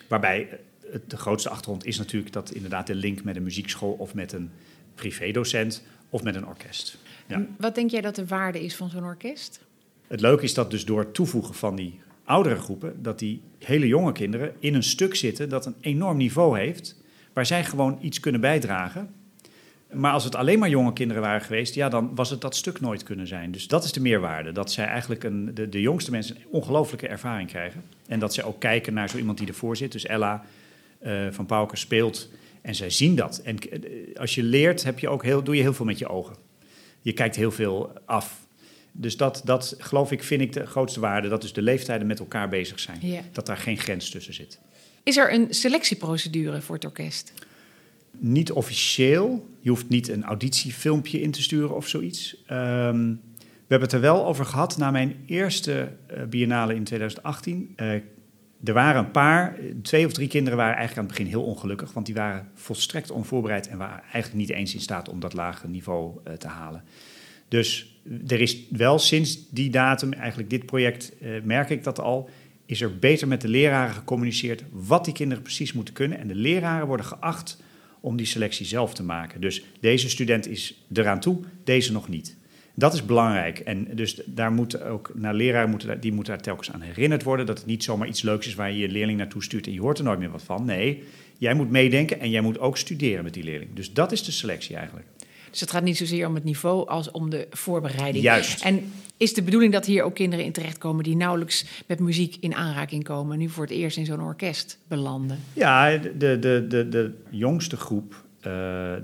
waarbij 0.08 0.60
het, 0.91 1.10
de 1.10 1.17
grootste 1.17 1.50
achtergrond 1.50 1.86
is 1.86 1.98
natuurlijk 1.98 2.34
dat 2.34 2.51
inderdaad 2.51 2.88
de 2.88 2.96
link 2.96 3.24
met 3.24 3.36
een 3.36 3.44
muziekschool 3.44 3.91
of 3.91 4.13
met 4.13 4.34
een 4.34 4.50
privédocent 4.96 5.84
of 6.10 6.24
met 6.24 6.36
een 6.36 6.48
orkest. 6.48 6.98
Ja. 7.27 7.46
Wat 7.58 7.75
denk 7.75 7.91
jij 7.91 8.01
dat 8.01 8.15
de 8.15 8.25
waarde 8.25 8.63
is 8.63 8.75
van 8.75 8.89
zo'n 8.89 9.03
orkest? 9.03 9.65
Het 10.08 10.22
leuke 10.22 10.44
is 10.44 10.53
dat 10.53 10.72
dus 10.72 10.86
door 10.86 11.00
het 11.00 11.13
toevoegen 11.13 11.56
van 11.56 11.75
die 11.75 12.00
oudere 12.27 12.55
groepen, 12.55 13.03
dat 13.03 13.19
die 13.19 13.41
hele 13.60 13.88
jonge 13.88 14.12
kinderen 14.12 14.53
in 14.60 14.75
een 14.75 14.84
stuk 14.84 15.15
zitten 15.15 15.50
dat 15.50 15.65
een 15.65 15.75
enorm 15.81 16.17
niveau 16.17 16.60
heeft, 16.60 17.01
waar 17.34 17.46
zij 17.46 17.63
gewoon 17.63 17.98
iets 18.01 18.19
kunnen 18.19 18.41
bijdragen. 18.41 19.10
Maar 19.93 20.12
als 20.12 20.24
het 20.24 20.36
alleen 20.36 20.60
maar 20.60 20.69
jonge 20.69 20.93
kinderen 20.93 21.22
waren 21.22 21.41
geweest, 21.41 21.75
ja, 21.75 21.89
dan 21.89 22.15
was 22.15 22.29
het 22.29 22.41
dat 22.41 22.55
stuk 22.55 22.79
nooit 22.79 23.03
kunnen 23.03 23.27
zijn. 23.27 23.51
Dus 23.51 23.67
dat 23.67 23.84
is 23.84 23.91
de 23.91 24.00
meerwaarde. 24.00 24.51
Dat 24.51 24.72
zij 24.72 24.86
eigenlijk 24.86 25.24
een, 25.24 25.51
de, 25.53 25.69
de 25.69 25.81
jongste 25.81 26.12
mensen 26.12 26.36
een 26.36 26.46
ongelooflijke 26.50 27.07
ervaring 27.07 27.50
krijgen. 27.50 27.84
En 28.07 28.19
dat 28.19 28.34
zij 28.34 28.43
ook 28.43 28.60
kijken 28.60 28.93
naar 28.93 29.10
zo 29.10 29.17
iemand 29.17 29.38
die 29.38 29.48
ervoor 29.48 29.77
zit. 29.77 29.91
Dus 29.91 30.05
Ella 30.05 30.46
eh, 31.00 31.27
van 31.31 31.46
Pauke 31.46 31.75
speelt 31.75 32.29
en 32.62 32.75
zij 32.75 32.89
zien 32.89 33.15
dat. 33.15 33.41
En 33.43 33.60
eh, 33.60 33.79
als 34.15 34.36
je 34.36 34.43
leert, 34.43 34.84
heb 34.84 35.00
je 35.00 35.10
ook 35.10 35.24
heel, 35.24 35.43
doe 35.43 35.55
je 35.55 35.62
heel 35.62 35.74
veel 35.74 35.86
met 35.86 36.00
je 36.00 36.07
ogen. 36.07 36.36
Je 37.01 37.13
kijkt 37.13 37.36
heel 37.36 37.51
veel 37.51 37.91
af. 38.05 38.47
Dus 39.00 39.18
dat, 39.18 39.42
dat 39.46 39.75
geloof 39.77 40.12
ik, 40.12 40.24
vind 40.24 40.42
ik 40.42 40.54
de 40.54 40.66
grootste 40.66 41.00
waarde. 41.00 41.27
Dat 41.27 41.42
dus 41.42 41.54
de 41.54 41.62
leeftijden 41.62 42.08
met 42.08 42.20
elkaar 42.20 42.50
bezig 42.50 42.80
zijn. 42.80 42.98
Ja. 43.01 43.22
Dat 43.32 43.46
daar 43.46 43.58
geen 43.58 43.77
grens 43.77 44.10
tussen 44.10 44.34
zit. 44.34 44.60
Is 45.04 45.18
er 45.18 45.34
een 45.34 45.48
selectieprocedure 45.50 46.62
voor 46.62 46.75
het 46.75 46.86
orkest? 46.86 47.34
Niet 48.12 48.51
officieel. 48.51 49.50
Je 49.60 49.70
hoeft 49.70 49.89
niet 49.89 50.08
een 50.08 50.24
auditiefilmpje 50.24 51.22
in 51.22 51.32
te 51.32 51.42
sturen 51.42 51.75
of 51.75 51.88
zoiets. 51.88 52.44
Ehm, 52.46 53.13
we 53.38 53.74
hebben 53.74 53.88
het 53.88 53.98
er 53.98 54.01
wel 54.01 54.25
over 54.25 54.46
gehad 54.46 54.77
na 54.77 54.92
mijn 54.92 55.16
eerste 55.25 55.92
eh, 56.08 56.24
biennale 56.24 56.75
in 56.75 56.84
2018. 56.84 57.74
Eh, 57.75 57.92
er 58.63 58.74
waren 58.74 59.06
een 59.06 59.12
paar, 59.12 59.58
twee 59.82 60.06
of 60.06 60.13
drie 60.13 60.27
kinderen 60.27 60.58
waren 60.58 60.75
eigenlijk 60.75 61.00
aan 61.00 61.13
het 61.13 61.18
begin 61.18 61.39
heel 61.39 61.51
ongelukkig. 61.51 61.94
Want 61.94 62.06
die 62.06 62.16
waren 62.16 62.50
volstrekt 62.54 63.12
onvoorbereid 63.12 63.68
en 63.68 63.77
waren 63.77 64.01
eigenlijk 64.01 64.34
niet 64.34 64.50
eens 64.50 64.74
in 64.74 64.82
staat 64.82 65.10
om 65.10 65.20
dat 65.20 65.34
lage 65.34 65.68
niveau 65.68 66.20
eh, 66.24 66.34
te 66.34 66.48
halen. 66.48 66.84
Dus 67.48 67.97
er 68.28 68.42
is 68.42 68.58
wel 68.70 69.00
sinds 69.00 69.50
die 69.50 69.70
datum, 69.70 70.14
eigenlijk 70.14 70.50
dit 70.50 70.66
project, 70.66 71.18
eh, 71.22 71.30
merk 71.44 71.70
ik 71.70 71.84
dat 71.84 72.00
al, 72.00 72.30
is 72.66 72.82
er 72.82 73.00
beter 73.00 73.28
met 73.28 73.42
de 73.42 73.48
leraren 73.48 73.94
gecommuniceerd 73.94 74.64
wat 74.72 75.06
die 75.06 75.14
kinderen 75.14 75.44
precies 75.44 75.74
moeten 75.74 75.94
kunnen. 75.94 76.20
En 76.20 76.28
de 76.28 76.36
leraren 76.36 76.88
worden 76.88 77.06
geacht 77.06 77.62
om 78.00 78.18
die 78.18 78.26
selectie 78.26 78.66
zelf 78.66 78.94
te 78.94 79.04
maken. 79.04 79.42
Dus 79.42 79.64
deze 79.80 80.10
student 80.10 80.48
is 80.48 80.84
eraan 80.94 81.20
toe, 81.20 81.40
deze 81.64 81.92
nog 81.92 82.08
niet. 82.10 82.36
Dat 82.74 82.94
is 82.94 83.06
belangrijk. 83.06 83.60
En 83.60 83.88
dus 83.96 84.22
daar 84.26 84.52
moet 84.52 84.82
ook 84.82 85.12
naar 85.16 85.34
leraren 85.34 85.70
moeten, 85.70 86.00
die 86.00 86.14
moeten 86.14 86.34
daar 86.34 86.44
telkens 86.44 86.72
aan 86.72 86.82
herinnerd 86.82 87.24
worden. 87.24 87.46
Dat 87.46 87.58
het 87.58 87.68
niet 87.68 87.84
zomaar 87.84 88.08
iets 88.08 88.22
leuks 88.22 88.48
is 88.48 88.56
waar 88.56 88.72
je 88.72 88.78
je 88.78 88.90
leerling 88.90 89.18
naartoe 89.18 89.44
stuurt 89.44 89.68
en 89.68 89.74
je 89.74 89.82
hoort 89.82 89.98
er 89.98 90.04
nooit 90.04 90.20
meer 90.20 90.32
wat 90.32 90.44
van. 90.44 90.66
Nee, 90.66 91.04
jij 91.38 91.54
moet 91.54 91.70
meedenken 91.70 92.20
en 92.20 92.30
jij 92.30 92.42
moet 92.42 92.60
ook 92.60 92.78
studeren 92.78 93.24
met 93.24 93.34
die 93.34 93.44
leerling. 93.44 93.74
Dus 93.74 93.94
dat 93.94 94.12
is 94.12 94.24
de 94.24 94.32
selectie 94.32 94.76
eigenlijk. 94.76 95.08
Dus 95.51 95.60
het 95.60 95.72
gaat 95.72 95.84
niet 95.84 95.98
zozeer 95.98 96.27
om 96.27 96.36
het 96.36 96.44
niveau 96.44 96.88
als 96.88 97.12
om 97.12 97.30
de 97.30 97.48
voorbereiding. 97.51 98.24
Juist. 98.24 98.63
En 98.63 98.92
is 99.18 99.34
de 99.34 99.42
bedoeling 99.42 99.74
dat 99.74 99.86
hier 99.86 100.04
ook 100.04 100.16
kinderen 100.16 100.46
in 100.46 100.51
terechtkomen 100.51 101.04
die 101.04 101.16
nauwelijks 101.16 101.66
met 101.88 102.00
muziek 102.00 102.38
in 102.39 102.56
aanraking 102.56 103.04
komen, 103.04 103.38
nu 103.38 103.50
voor 103.50 103.63
het 103.63 103.74
eerst 103.74 103.98
in 103.98 104.06
zo'n 104.06 104.22
orkest 104.22 104.77
belanden? 104.88 105.39
Ja, 105.54 105.98
de, 105.98 106.39
de, 106.39 106.66
de, 106.68 106.89
de 106.89 107.12
jongste 107.30 107.77
groep, 107.77 108.24
eh, 108.39 108.51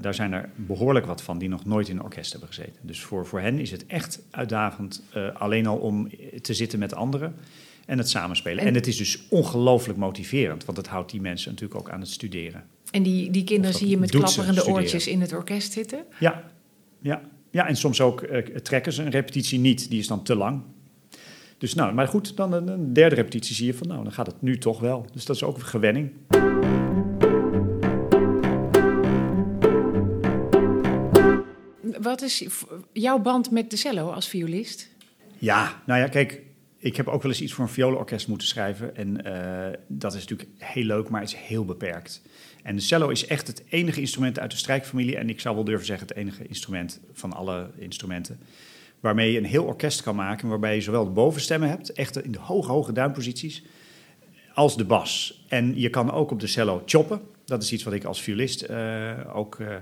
daar 0.02 0.14
zijn 0.14 0.34
er 0.34 0.50
behoorlijk 0.56 1.06
wat 1.06 1.22
van 1.22 1.38
die 1.38 1.50
nog 1.50 1.66
nooit 1.66 1.90
in 1.90 1.98
een 1.98 2.04
orkest 2.04 2.32
hebben 2.32 2.50
gezeten. 2.50 2.76
Dus 2.82 3.02
voor, 3.02 3.26
voor 3.26 3.40
hen 3.40 3.60
is 3.60 3.72
het 3.72 3.86
echt 3.86 4.20
uitdagend, 4.32 5.04
eh, 5.14 5.28
alleen 5.34 5.68
al 5.68 5.78
om 5.78 6.10
te 6.42 6.54
zitten 6.54 6.80
met 6.80 6.94
anderen 6.96 7.36
en 7.86 7.98
het 7.98 8.10
samenspelen. 8.10 8.60
En, 8.60 8.68
En- 8.68 8.74
het 8.74 8.88
is 8.88 8.98
dus 8.98 9.24
ongelooflijk 9.30 10.00
motiverend, 10.00 10.66
want 10.66 10.78
het 10.78 10.88
houdt 10.88 11.12
die 11.12 11.22
mensen 11.22 11.52
natuurlijk 11.52 11.80
ook 11.80 11.90
aan 11.90 12.00
het 12.00 12.10
studeren. 12.10 12.64
En 12.94 13.04
die, 13.04 13.32
die 13.32 13.44
kinderen 13.44 13.76
zie 13.76 13.88
je 13.88 13.98
met 13.98 14.10
klapperende 14.10 14.54
studeren. 14.54 14.82
oortjes 14.82 15.08
in 15.08 15.22
het 15.22 15.34
orkest 15.34 15.72
zitten. 15.72 16.06
Ja, 16.20 16.44
ja. 17.02 17.22
ja 17.52 17.68
en 17.68 17.76
soms 17.76 18.02
ook 18.02 18.22
eh, 18.22 18.56
trekken 18.56 18.94
ze 18.94 19.02
een 19.04 19.10
repetitie 19.10 19.60
niet, 19.60 19.90
die 19.90 20.00
is 20.00 20.08
dan 20.08 20.24
te 20.24 20.36
lang. 20.36 20.62
Dus 21.58 21.74
nou, 21.74 21.94
maar 21.94 22.08
goed, 22.08 22.38
dan 22.38 22.54
een, 22.54 22.68
een 22.68 22.94
derde 22.94 23.16
repetitie 23.16 23.56
zie 23.56 23.66
je 23.66 23.74
van, 23.74 23.88
nou, 23.88 24.04
dan 24.04 24.12
gaat 24.12 24.28
het 24.28 24.42
nu 24.42 24.58
toch 24.58 24.80
wel. 24.80 25.06
Dus 25.14 25.26
dat 25.26 25.36
is 25.36 25.44
ook 25.44 25.56
een 25.56 25.66
gewenning. 25.66 26.12
Wat 32.02 32.22
is 32.22 32.48
jouw 32.94 33.20
band 33.20 33.52
met 33.52 33.70
de 33.70 33.78
cello 33.78 34.10
als 34.10 34.28
violist? 34.28 34.90
Ja, 35.38 35.82
nou 35.86 36.00
ja, 36.00 36.08
kijk, 36.08 36.42
ik 36.78 36.96
heb 36.96 37.08
ook 37.08 37.22
wel 37.22 37.32
eens 37.32 37.42
iets 37.42 37.54
voor 37.54 37.64
een 37.64 37.70
violenorkest 37.70 38.28
moeten 38.28 38.48
schrijven. 38.48 38.96
En 38.96 39.26
eh, 39.26 39.80
dat 39.88 40.14
is 40.14 40.20
natuurlijk 40.20 40.50
heel 40.58 40.84
leuk, 40.84 41.10
maar 41.10 41.22
het 41.22 41.30
is 41.30 41.36
heel 41.36 41.66
beperkt. 41.66 42.22
En 42.64 42.76
de 42.76 42.82
cello 42.82 43.10
is 43.10 43.26
echt 43.26 43.48
het 43.48 43.64
enige 43.70 44.00
instrument 44.00 44.40
uit 44.40 44.52
de 44.52 44.58
strijkfamilie. 44.58 45.18
En 45.18 45.30
ik 45.30 45.40
zou 45.40 45.56
wel 45.56 45.64
durven 45.64 45.86
zeggen 45.86 46.08
het 46.08 46.18
enige 46.18 46.48
instrument 46.48 47.00
van 47.14 47.34
alle 47.34 47.70
instrumenten. 47.78 48.40
Waarmee 49.00 49.32
je 49.32 49.38
een 49.38 49.46
heel 49.46 49.64
orkest 49.64 50.02
kan 50.02 50.16
maken. 50.16 50.48
Waarbij 50.48 50.76
je 50.76 50.82
zowel 50.82 51.04
de 51.04 51.12
bovenstemmen 51.12 51.70
hebt, 51.70 51.92
echt 51.92 52.24
in 52.24 52.32
de 52.32 52.40
hoge, 52.40 52.72
hoge 52.72 52.92
duimposities. 52.92 53.64
Als 54.54 54.78
de 54.78 54.86
bas. 54.86 55.44
En 55.48 55.80
je 55.80 55.90
kan 55.90 56.12
ook 56.12 56.32
op 56.32 56.40
de 56.40 56.48
cello 56.48 56.84
choppen. 56.86 57.22
Dat 57.46 57.64
is 57.64 57.72
iets 57.72 57.84
wat 57.84 57.94
ik 57.94 58.04
als 58.04 58.22
violist 58.22 58.62
eh, 58.62 59.12
ook 59.34 59.60
eh, 59.60 59.76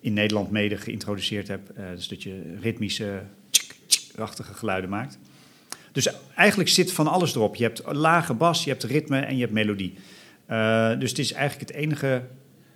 in 0.00 0.12
Nederland 0.12 0.50
mede 0.50 0.76
geïntroduceerd 0.76 1.48
heb. 1.48 1.68
Eh, 1.68 1.84
dus 1.94 2.08
dat 2.08 2.22
je 2.22 2.56
ritmische, 2.60 3.22
tsk, 3.50 3.74
tsk-achtige 3.86 4.54
geluiden 4.54 4.90
maakt. 4.90 5.18
Dus 5.92 6.08
eigenlijk 6.34 6.68
zit 6.68 6.92
van 6.92 7.06
alles 7.06 7.34
erop. 7.34 7.56
Je 7.56 7.64
hebt 7.64 7.82
lage 7.86 8.34
bas, 8.34 8.64
je 8.64 8.70
hebt 8.70 8.82
ritme 8.82 9.18
en 9.18 9.34
je 9.34 9.40
hebt 9.40 9.52
melodie. 9.52 9.94
Eh, 10.46 10.98
dus 10.98 11.10
het 11.10 11.18
is 11.18 11.32
eigenlijk 11.32 11.70
het 11.70 11.78
enige, 11.78 12.22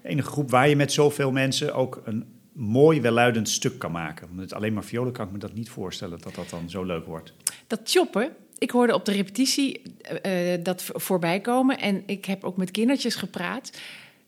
enige 0.02 0.28
groep 0.28 0.50
waar 0.50 0.68
je 0.68 0.76
met 0.76 0.92
zoveel 0.92 1.32
mensen 1.32 1.74
ook 1.74 2.02
een 2.04 2.24
mooi, 2.52 3.00
welluidend 3.00 3.48
stuk 3.48 3.78
kan 3.78 3.92
maken. 3.92 4.28
Met 4.32 4.52
alleen 4.52 4.72
maar 4.72 4.84
violen 4.84 5.12
kan 5.12 5.26
ik 5.26 5.32
me 5.32 5.38
dat 5.38 5.54
niet 5.54 5.68
voorstellen 5.68 6.20
dat 6.20 6.34
dat 6.34 6.50
dan 6.50 6.70
zo 6.70 6.84
leuk 6.84 7.06
wordt. 7.06 7.32
Dat 7.66 7.80
choppen, 7.84 8.32
ik 8.58 8.70
hoorde 8.70 8.94
op 8.94 9.04
de 9.04 9.12
repetitie 9.12 9.82
eh, 10.02 10.54
eh, 10.54 10.64
dat 10.64 10.82
voorbij 10.82 11.40
komen 11.40 11.78
en 11.78 12.02
ik 12.06 12.24
heb 12.24 12.44
ook 12.44 12.56
met 12.56 12.70
kindertjes 12.70 13.14
gepraat. 13.14 13.70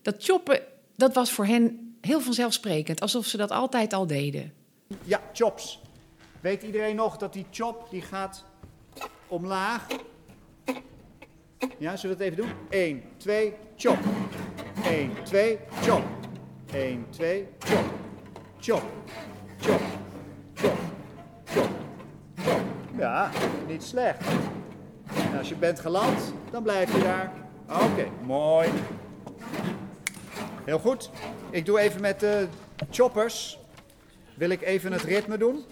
Dat 0.03 0.15
choppen, 0.19 0.61
Dat 0.97 1.15
was 1.15 1.33
voor 1.33 1.47
hen 1.47 1.95
heel 2.01 2.21
vanzelfsprekend, 2.21 3.01
alsof 3.01 3.27
ze 3.27 3.37
dat 3.37 3.51
altijd 3.51 3.93
al 3.93 4.07
deden. 4.07 4.53
Ja, 5.05 5.21
chops. 5.33 5.81
Weet 6.41 6.63
iedereen 6.63 6.97
nog 6.97 7.17
dat 7.17 7.33
die 7.33 7.47
chop 7.51 7.87
die 7.91 8.03
gaat 8.03 8.45
omlaag? 9.29 9.87
Ja, 11.79 11.97
zullen 11.97 12.17
we 12.17 12.25
het 12.25 12.33
even 12.33 12.47
doen? 12.47 12.57
1, 12.69 13.03
2, 13.17 13.55
chop. 13.77 13.99
1, 14.85 15.11
2, 15.23 15.59
chop. 15.81 16.03
1, 16.73 17.07
2, 17.11 17.49
chop. 17.59 17.85
Chop. 18.61 18.83
Chop. 19.61 19.81
Chop. 20.55 20.79
Chop. 21.45 21.69
Chop. 22.45 22.61
Ja, 22.99 23.31
niet 23.67 23.83
slecht. 23.83 24.25
En 25.33 25.39
als 25.39 25.49
je 25.49 25.55
bent 25.55 25.81
geland, 25.81 26.35
dan 26.51 26.63
blijf 26.63 26.97
je 26.97 27.03
daar. 27.03 27.33
Oké, 27.69 28.09
mooi. 28.25 28.69
Heel 30.65 30.79
goed. 30.79 31.11
Ik 31.51 31.67
doe 31.67 31.79
even 31.79 32.01
met 32.01 32.21
de 32.21 32.47
choppers. 32.91 33.59
Wil 34.35 34.51
ik 34.51 34.63
even 34.63 34.93
het 34.93 35.03
ritme 35.03 35.39
doen. 35.39 35.65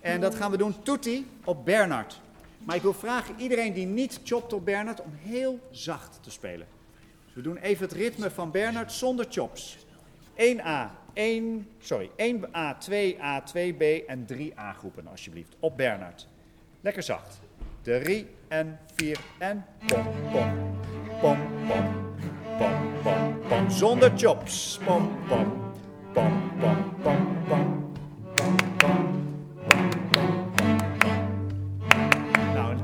En 0.00 0.20
dat 0.20 0.34
gaan 0.34 0.50
we 0.50 0.56
doen 0.56 0.82
tutti 0.82 1.30
op 1.44 1.64
Bernard. 1.64 2.20
Maar 2.66 2.76
ik 2.76 2.82
wil 2.82 2.94
vragen 2.94 3.34
iedereen 3.38 3.72
die 3.72 3.86
niet 3.86 4.20
chopt 4.24 4.52
op 4.52 4.64
Bernard 4.64 5.00
om 5.02 5.12
heel 5.18 5.58
zacht 5.70 6.18
te 6.22 6.30
spelen. 6.30 6.66
Dus 7.24 7.34
we 7.34 7.40
doen 7.40 7.56
even 7.56 7.84
het 7.84 7.96
ritme 7.96 8.30
van 8.30 8.50
Bernard 8.50 8.92
zonder 8.92 9.26
chops. 9.28 9.76
1A, 10.36 10.90
1, 11.12 11.68
sorry, 11.78 12.10
1A, 12.16 12.76
2A, 12.90 13.42
2B 13.54 14.06
en 14.06 14.26
3A 14.32 14.76
groepen 14.78 15.06
alsjeblieft. 15.06 15.56
Op 15.58 15.76
Bernard. 15.76 16.28
Lekker 16.80 17.02
zacht. 17.02 17.40
3 17.82 18.26
en 18.48 18.78
4 18.94 19.18
en 19.38 19.64
pom, 19.86 20.06
pom. 21.20 21.38
Pom. 23.50 23.70
Zonder 23.70 24.12
chops. 24.16 24.78
Pom, 24.84 25.18
pom, 25.28 25.72
pom, 26.12 26.52
pom. 26.60 26.94
Pom, 27.02 28.65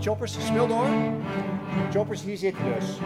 choppers, 0.03 0.47
speel 0.47 0.67
door. 0.67 0.87
Choppers, 1.93 2.23
hier 2.23 2.37
zitten 2.37 2.65
dus. 2.65 2.99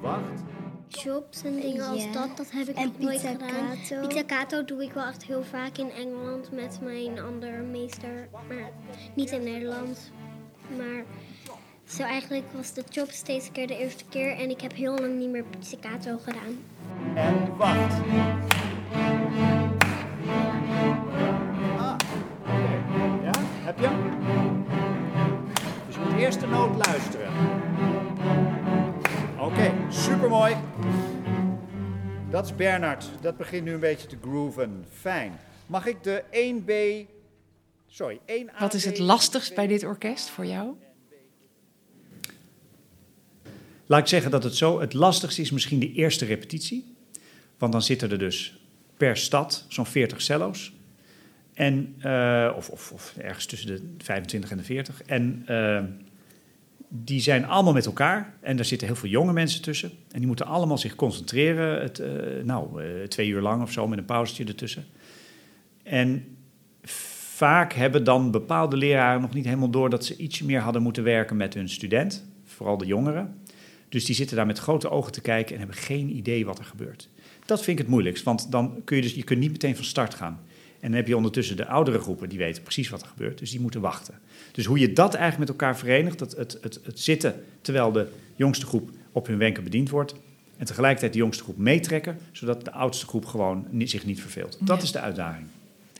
Wacht. 0.00 0.42
Chops 0.88 1.42
en 1.42 1.60
dingen 1.60 1.88
als 1.88 2.04
Ja. 2.04 2.12
dat, 2.12 2.36
dat 2.36 2.50
heb 2.50 2.68
ik 2.68 2.76
En 2.76 2.92
nooit 2.98 3.20
gedaan. 3.20 4.06
Pizzicato 4.08 4.64
doe 4.64 4.82
ik 4.82 4.92
wel 4.92 5.04
echt 5.06 5.24
heel 5.24 5.42
vaak 5.42 5.76
in 5.76 5.90
Engeland 5.90 6.52
met 6.52 6.78
mijn 6.82 7.20
andere 7.20 7.62
meester, 7.62 8.28
maar 8.48 8.70
niet 9.14 9.30
in 9.30 9.42
Nederland. 9.42 10.10
Maar 10.76 11.04
zo 11.84 12.02
eigenlijk 12.02 12.44
was 12.56 12.72
de 12.72 12.82
chop 12.90 13.10
steeds 13.10 13.46
een 13.46 13.52
keer 13.52 13.66
de 13.66 13.78
eerste 13.78 14.04
keer 14.08 14.36
en 14.36 14.50
ik 14.50 14.60
heb 14.60 14.74
heel 14.74 14.98
lang 14.98 15.18
niet 15.18 15.30
meer 15.30 15.44
pizzicato 15.58 16.18
gedaan. 16.24 16.58
En 17.14 17.56
wacht. 17.56 17.94
Noot 26.50 26.86
luisteren. 26.86 27.32
Oké, 29.38 29.72
supermooi. 29.88 30.56
Dat 32.30 32.44
is 32.44 32.56
Bernard. 32.56 33.10
Dat 33.20 33.36
begint 33.36 33.64
nu 33.64 33.72
een 33.72 33.80
beetje 33.80 34.06
te 34.06 34.16
grooven. 34.22 34.84
Fijn. 34.92 35.38
Mag 35.66 35.86
ik 35.86 36.02
de 36.02 36.22
1B... 36.30 36.72
Sorry, 37.86 38.20
1A... 38.26 38.58
Wat 38.58 38.74
is 38.74 38.84
het 38.84 38.98
lastigst 38.98 39.54
bij 39.54 39.66
dit 39.66 39.84
orkest 39.84 40.28
voor 40.28 40.46
jou? 40.46 40.74
Laat 43.86 44.00
ik 44.00 44.06
zeggen 44.06 44.30
dat 44.30 44.44
het 44.44 44.54
zo, 44.54 44.80
het 44.80 44.92
lastigste 44.92 45.40
is 45.40 45.50
misschien 45.50 45.78
de 45.78 45.92
eerste 45.92 46.24
repetitie. 46.24 46.94
Want 47.58 47.72
dan 47.72 47.82
zitten 47.82 48.10
er 48.10 48.18
dus 48.18 48.60
per 48.96 49.16
stad 49.16 49.64
zo'n 49.68 49.86
40 49.86 50.22
cello's. 50.22 50.72
En, 51.54 51.94
eh, 51.98 52.52
of, 52.56 52.68
of, 52.68 52.92
of 52.92 53.14
ergens 53.18 53.46
tussen 53.46 53.68
de 53.68 54.04
25 54.04 54.50
en 54.50 54.56
de 54.56 54.62
40. 54.62 55.02
En 55.02 55.42
eh, 55.46 55.84
die 56.92 57.20
zijn 57.20 57.46
allemaal 57.46 57.72
met 57.72 57.86
elkaar. 57.86 58.34
En 58.40 58.56
daar 58.56 58.64
zitten 58.64 58.86
heel 58.86 58.96
veel 58.96 59.08
jonge 59.08 59.32
mensen 59.32 59.62
tussen. 59.62 59.90
En 60.10 60.18
die 60.18 60.26
moeten 60.26 60.46
allemaal 60.46 60.78
zich 60.78 60.94
concentreren. 60.94 61.82
Het, 61.82 61.98
eh, 61.98 62.10
nou, 62.44 62.82
eh, 62.82 63.02
twee 63.02 63.28
uur 63.28 63.40
lang 63.40 63.62
of 63.62 63.72
zo 63.72 63.88
met 63.88 63.98
een 63.98 64.04
pauzetje 64.04 64.44
ertussen. 64.44 64.84
En 65.82 66.36
vaak 67.34 67.72
hebben 67.72 68.04
dan 68.04 68.30
bepaalde 68.30 68.76
leraren 68.76 69.20
nog 69.20 69.34
niet 69.34 69.44
helemaal 69.44 69.70
door 69.70 69.90
dat 69.90 70.04
ze 70.04 70.16
ietsje 70.16 70.44
meer 70.44 70.60
hadden 70.60 70.82
moeten 70.82 71.02
werken 71.02 71.36
met 71.36 71.54
hun 71.54 71.68
student. 71.68 72.26
Vooral 72.44 72.78
de 72.78 72.86
jongeren. 72.86 73.38
Dus 73.88 74.04
die 74.04 74.14
zitten 74.14 74.36
daar 74.36 74.46
met 74.46 74.58
grote 74.58 74.90
ogen 74.90 75.12
te 75.12 75.20
kijken 75.20 75.52
en 75.52 75.58
hebben 75.58 75.76
geen 75.76 76.16
idee 76.16 76.46
wat 76.46 76.58
er 76.58 76.64
gebeurt. 76.64 77.08
Dat 77.46 77.62
vind 77.62 77.78
ik 77.78 77.84
het 77.84 77.92
moeilijkst, 77.92 78.24
want 78.24 78.52
dan 78.52 78.80
kun 78.84 78.96
je 78.96 79.02
dus 79.02 79.14
je 79.14 79.24
kunt 79.24 79.40
niet 79.40 79.50
meteen 79.50 79.76
van 79.76 79.84
start 79.84 80.14
gaan. 80.14 80.40
En 80.80 80.88
dan 80.88 80.92
heb 80.96 81.06
je 81.06 81.16
ondertussen 81.16 81.56
de 81.56 81.66
oudere 81.66 81.98
groepen, 81.98 82.28
die 82.28 82.38
weten 82.38 82.62
precies 82.62 82.88
wat 82.88 83.02
er 83.02 83.08
gebeurt, 83.08 83.38
dus 83.38 83.50
die 83.50 83.60
moeten 83.60 83.80
wachten. 83.80 84.14
Dus 84.52 84.64
hoe 84.64 84.78
je 84.78 84.92
dat 84.92 85.14
eigenlijk 85.14 85.38
met 85.50 85.60
elkaar 85.60 85.76
verenigt, 85.78 86.18
dat 86.18 86.36
het, 86.36 86.58
het, 86.60 86.80
het 86.82 87.00
zitten 87.00 87.44
terwijl 87.60 87.92
de 87.92 88.06
jongste 88.36 88.66
groep 88.66 88.90
op 89.12 89.26
hun 89.26 89.38
wenken 89.38 89.64
bediend 89.64 89.90
wordt, 89.90 90.14
en 90.56 90.66
tegelijkertijd 90.66 91.12
de 91.12 91.18
jongste 91.18 91.42
groep 91.42 91.58
meetrekken, 91.58 92.18
zodat 92.32 92.64
de 92.64 92.72
oudste 92.72 93.06
groep 93.06 93.24
gewoon 93.24 93.66
niet, 93.70 93.90
zich 93.90 94.04
niet 94.04 94.20
verveelt. 94.20 94.56
Dat 94.60 94.76
Ja. 94.76 94.82
is 94.82 94.92
de 94.92 95.00
uitdaging. 95.00 95.46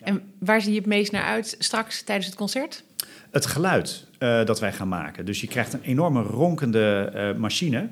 En 0.03 0.23
waar 0.39 0.61
zie 0.61 0.73
je 0.73 0.79
het 0.79 0.87
meest 0.87 1.13
naar 1.13 1.25
uit 1.25 1.57
straks 1.59 2.03
tijdens 2.03 2.27
het 2.27 2.35
concert? 2.37 2.85
Het 3.31 3.47
geluid 3.47 4.07
eh, 4.19 4.45
dat 4.45 4.61
wij 4.61 4.73
gaan 4.73 4.89
maken. 4.89 5.25
Dus 5.25 5.41
je 5.41 5.47
krijgt 5.47 5.73
een 5.73 5.83
enorme 5.83 6.23
ronkende 6.23 7.11
eh, 7.15 7.35
machine. 7.39 7.89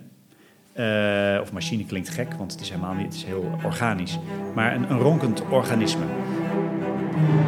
Eh, 0.72 1.38
of 1.42 1.52
machine 1.52 1.86
klinkt 1.86 2.08
gek, 2.08 2.32
want 2.34 2.52
het 2.52 2.60
is 2.60 2.68
helemaal 2.68 2.94
niet, 2.94 3.04
het 3.06 3.14
is 3.14 3.24
heel 3.24 3.58
organisch. 3.64 4.18
Maar 4.54 4.74
een, 4.74 4.90
een 4.90 4.98
ronkend 4.98 5.42
organisme. 5.50 6.04
Amen. 7.18 7.47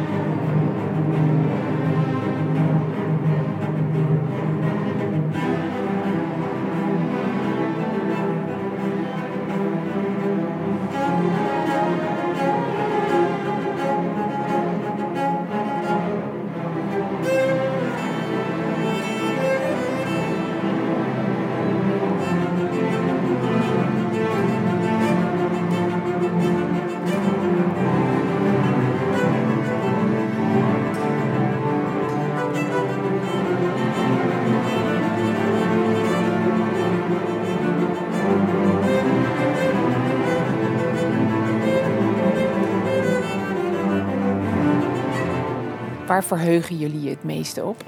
Waar 46.21 46.39
verheugen 46.39 46.77
jullie 46.77 47.01
je 47.01 47.09
het 47.09 47.23
meeste 47.23 47.65
op? 47.65 47.83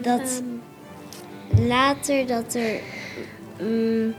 Dat 0.00 0.42
later 1.68 2.26
dat 2.26 2.54
er... 2.54 2.80
Mm, 3.60 4.14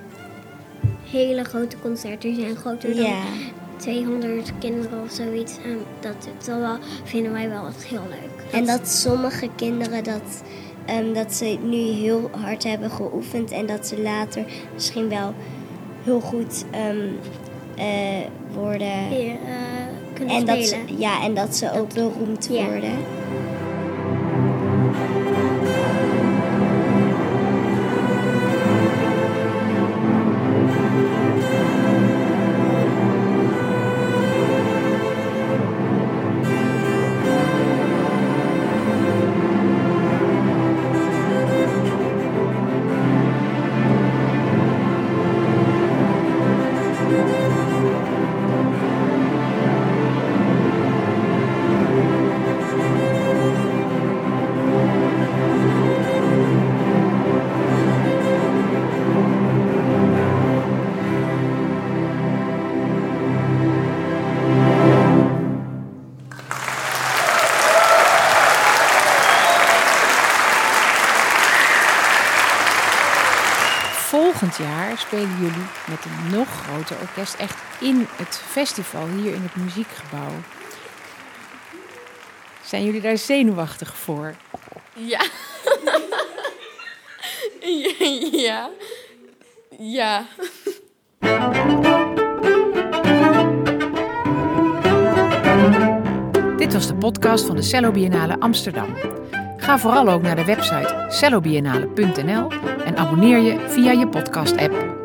hele 1.09 1.43
grote 1.43 1.75
concerten 1.81 2.35
zijn, 2.35 2.55
groter 2.55 2.95
dan 2.95 3.05
Ja, 3.05 3.23
200 3.77 4.51
kinderen 4.59 5.03
of 5.03 5.11
zoiets. 5.11 5.57
En 5.63 5.77
dat, 5.99 6.27
dat 6.37 6.59
wel, 6.59 6.77
vinden 7.03 7.31
wij 7.31 7.49
wel 7.49 7.67
echt 7.67 7.85
heel 7.85 8.03
leuk. 8.09 8.51
en 8.51 8.65
dat 8.65 8.89
sommige 8.89 9.49
kinderen 9.55 10.03
dat, 10.03 10.43
ehm, 10.85 11.13
dat 11.13 11.33
ze 11.33 11.57
nu 11.63 11.77
heel 11.77 12.29
hard 12.31 12.63
hebben 12.63 12.91
geoefend 12.91 13.51
en 13.51 13.65
dat 13.65 13.87
ze 13.87 14.01
later 14.01 14.45
misschien 14.73 15.09
wel 15.09 15.33
heel 16.03 16.19
goed 16.19 16.65
ehm, 16.71 17.07
eh, 17.75 17.85
worden. 18.53 19.07
Hier, 19.07 19.31
eh, 19.31 19.83
kunnen 20.13 20.35
En 20.35 20.45
dat, 20.45 20.65
spelen. 20.65 20.87
ze, 20.87 20.97
ja, 20.97 21.23
en 21.23 21.33
dat 21.33 21.55
ze 21.55 21.71
ook 21.79 21.93
beroemd 21.93 22.47
Ja. 22.51 22.65
Volgend 74.53 74.77
jaar 74.77 74.97
spelen 74.97 75.37
jullie 75.39 75.67
met 75.87 76.05
een 76.05 76.37
nog 76.37 76.47
groter 76.47 76.97
orkest 77.01 77.33
echt 77.33 77.63
in 77.79 78.07
het 78.15 78.37
festival 78.37 79.07
hier 79.07 79.33
in 79.33 79.41
het 79.41 79.55
muziekgebouw. 79.55 80.31
Zijn 82.63 82.83
jullie 82.83 83.01
daar 83.01 83.17
zenuwachtig 83.17 83.97
voor? 83.97 84.35
Ja. 84.93 85.25
ja. 88.31 88.69
Ja. 89.77 90.25
Dit 96.57 96.73
was 96.73 96.87
de 96.87 96.95
podcast 96.99 97.45
van 97.45 97.55
de 97.55 97.61
Cello 97.61 97.91
Biennale 97.91 98.39
Amsterdam. 98.39 98.95
Ga 99.63 99.77
vooral 99.77 100.09
ook 100.09 100.21
naar 100.21 100.35
de 100.35 100.45
website 100.45 101.05
cellobiennale.nl 101.07 102.51
en 102.85 102.97
abonneer 102.97 103.37
je 103.37 103.59
via 103.67 103.91
je 103.91 104.07
podcast-app. 104.07 105.02